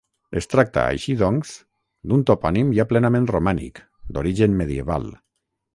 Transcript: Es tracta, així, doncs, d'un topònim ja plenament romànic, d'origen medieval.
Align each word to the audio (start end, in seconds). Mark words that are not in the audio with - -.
Es 0.39 0.47
tracta, 0.53 0.85
així, 0.93 1.13
doncs, 1.19 1.51
d'un 2.13 2.25
topònim 2.31 2.73
ja 2.79 2.89
plenament 2.95 3.29
romànic, 3.35 3.87
d'origen 4.17 4.63
medieval. 4.65 5.09